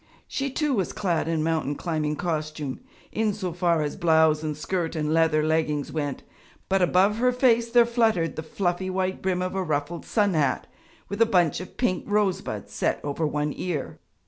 She 0.27 0.49
too 0.49 0.73
was 0.73 0.93
clad 0.93 1.27
in 1.27 1.43
mountain 1.43 1.75
climbing 1.75 2.15
costume, 2.15 2.79
in 3.11 3.33
so 3.35 3.53
far 3.53 3.83
as 3.83 3.95
blouse 3.95 4.41
and 4.41 4.57
skirt 4.57 4.95
and 4.95 5.13
leather 5.13 5.43
leggings 5.43 5.91
went, 5.91 6.23
but 6.69 6.81
above 6.81 7.17
her 7.17 7.31
face 7.31 7.69
there 7.69 7.85
fluttered 7.85 8.35
the 8.35 8.41
fluffy 8.41 8.89
white 8.89 9.21
brim 9.21 9.43
of 9.43 9.53
a 9.53 9.61
ruffled 9.61 10.07
sun 10.07 10.33
hat 10.33 10.65
with 11.07 11.21
a 11.21 11.27
bunch 11.27 11.59
of 11.59 11.77
pink 11.77 12.03
rosebuds 12.07 12.73
set 12.73 12.99
over 13.05 13.27
one 13.27 13.53
ear. 13.55 13.99